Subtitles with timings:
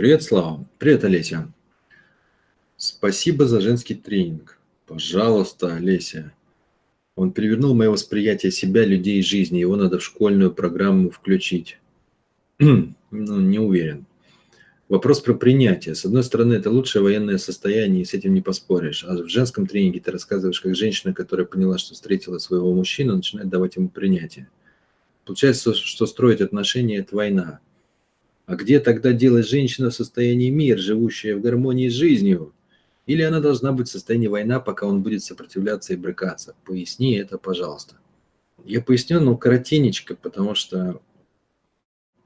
[0.00, 0.66] Привет, Слава.
[0.78, 1.52] Привет, Олеся.
[2.78, 4.58] Спасибо за женский тренинг.
[4.86, 6.32] Пожалуйста, Олеся.
[7.16, 9.58] Он перевернул мое восприятие себя, людей и жизни.
[9.58, 11.78] Его надо в школьную программу включить.
[12.58, 14.06] ну, не уверен.
[14.88, 15.94] Вопрос про принятие.
[15.94, 19.04] С одной стороны, это лучшее военное состояние, и с этим не поспоришь.
[19.06, 23.50] А в женском тренинге ты рассказываешь, как женщина, которая поняла, что встретила своего мужчину, начинает
[23.50, 24.48] давать ему принятие.
[25.26, 27.60] Получается, что строить отношения– это война.
[28.50, 32.52] А где тогда делать женщина в состоянии мир, живущая в гармонии с жизнью?
[33.06, 36.56] Или она должна быть в состоянии война, пока он будет сопротивляться и брыкаться?
[36.64, 37.94] Поясни это, пожалуйста.
[38.64, 41.00] Я поясню, но коротенечко, потому что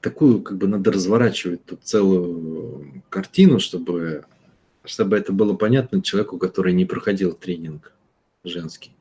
[0.01, 4.25] такую, как бы, надо разворачивать тут целую картину, чтобы,
[4.83, 7.93] чтобы это было понятно человеку, который не проходил тренинг
[8.45, 8.93] женский.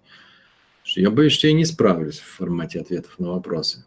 [0.97, 3.85] Я боюсь, что я не справлюсь в формате ответов на вопросы.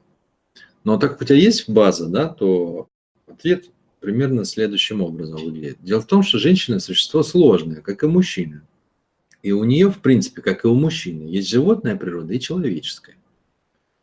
[0.85, 2.89] Но так как у тебя есть база, да, то
[3.37, 5.79] ответ примерно следующим образом выглядит.
[5.83, 8.67] Дело в том, что женщина– существо сложное, как и мужчина.
[9.43, 13.17] И у нее, в принципе, как и у мужчины, есть животная природа и человеческая.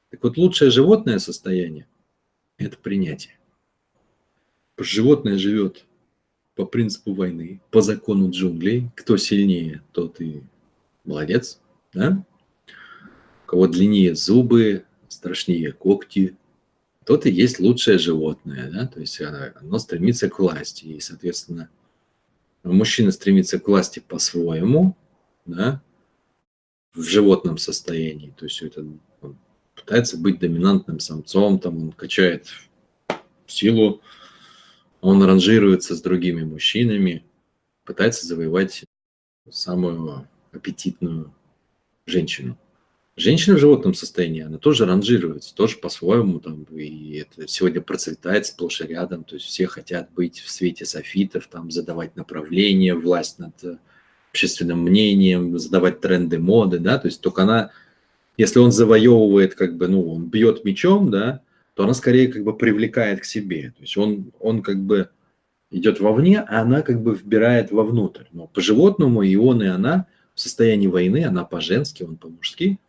[0.09, 1.87] Так вот, лучшее животное состояние
[2.57, 3.37] это принятие.
[4.77, 5.85] Животное живет
[6.55, 8.89] по принципу войны, по закону джунглей.
[8.95, 10.43] Кто сильнее, тот и
[11.03, 11.59] молодец.
[11.93, 12.23] Да?
[13.43, 16.35] У кого длиннее зубы, страшнее когти,
[17.05, 18.71] тот и есть лучшее животное.
[18.71, 18.87] Да?
[18.87, 20.85] То есть оно стремится к власти.
[20.85, 21.69] И, соответственно,
[22.63, 24.95] мужчина стремится к власти по-своему,
[25.45, 25.81] да,
[26.93, 28.33] в животном состоянии.
[28.37, 28.85] То есть это
[29.75, 32.47] пытается быть доминантным самцом, там он качает
[33.47, 34.01] силу,
[35.01, 37.25] он ранжируется с другими мужчинами,
[37.83, 38.85] пытается завоевать
[39.49, 41.33] самую аппетитную
[42.05, 42.57] женщину.
[43.15, 48.81] Женщина в животном состоянии, она тоже ранжируется, тоже по-своему, там, и это сегодня процветает сплошь
[48.81, 53.53] и рядом, то есть все хотят быть в свете софитов, там, задавать направление, власть над
[54.31, 57.71] общественным мнением, задавать тренды моды, да, то есть только она
[58.37, 61.41] если он завоевывает, как бы, ну, он бьет мечом, да,
[61.75, 63.73] то она скорее как бы привлекает к себе.
[63.75, 65.09] То есть он, он как бы
[65.71, 68.25] идет вовне, а она как бы вбирает вовнутрь.
[68.31, 72.79] Но по животному и он, и она в состоянии войны, она по-женски, он по-мужски.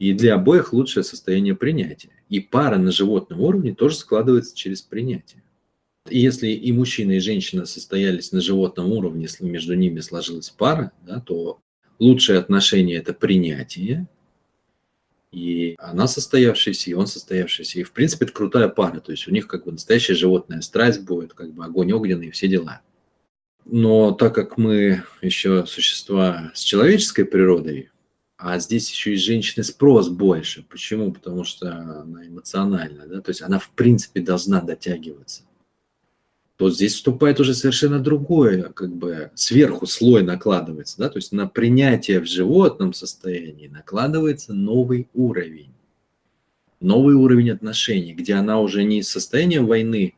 [0.00, 2.08] И для обоих лучшее состояние принятия.
[2.30, 5.42] И пара на животном уровне тоже складывается через принятие.
[6.08, 10.90] И если и мужчина, и женщина состоялись на животном уровне, если между ними сложилась пара,
[11.06, 11.60] да, то
[11.98, 14.08] лучшее отношение– это принятие,
[15.32, 17.80] и она состоявшаяся, и он состоявшийся.
[17.80, 19.00] И, в принципе, это крутая пара.
[19.00, 22.30] То есть у них как бы настоящая животная страсть будет, как бы огонь огненный и
[22.30, 22.80] все дела.
[23.66, 27.89] Но так как мы еще существа с человеческой природой,
[28.42, 30.64] а здесь еще и женщины спрос больше.
[30.68, 31.12] Почему?
[31.12, 33.20] Потому что она эмоциональна, да?
[33.20, 35.42] то есть она в принципе должна дотягиваться
[36.56, 41.46] то здесь вступает уже совершенно другое, как бы сверху слой накладывается, да, то есть на
[41.46, 45.72] принятие в животном состоянии накладывается новый уровень,
[46.78, 50.12] новый уровень отношений, где она уже не состояние войны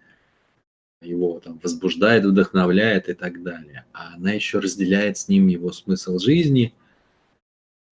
[1.01, 6.19] его там возбуждает, вдохновляет и так далее, а она еще разделяет с ним его смысл
[6.19, 6.75] жизни–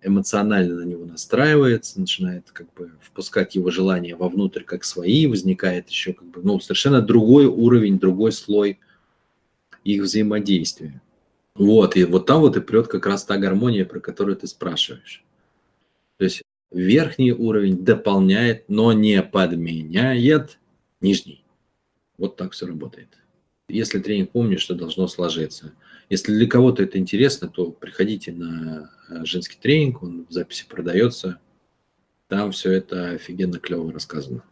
[0.03, 6.13] эмоционально на него настраивается, начинает как бы впускать его желания вовнутрь как свои, возникает еще
[6.13, 8.79] как бы, ну, совершенно другой уровень, другой слой
[9.85, 11.01] их взаимодействия.
[11.55, 15.25] Вот, и вот там вот и прет как раз та гармония, про которую ты спрашиваешь.
[16.17, 20.59] То есть верхний уровень дополняет, но не подменяет
[21.01, 21.45] нижний.
[22.17, 23.09] Вот так все работает.
[23.73, 25.73] Если тренинг помнишь, что должно сложиться.
[26.09, 31.39] Если для кого-то это интересно, то приходите на э, женский тренинг, он в записи продается.
[32.29, 34.43] Там все это офигенно клево рассказано.